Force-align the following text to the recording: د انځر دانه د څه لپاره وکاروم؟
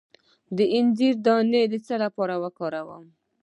د 0.55 0.57
انځر 0.77 1.13
دانه 1.25 1.61
د 1.71 1.73
څه 1.85 1.95
لپاره 2.03 2.35
وکاروم؟ 2.43 3.05